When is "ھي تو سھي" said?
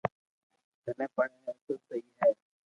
1.45-1.99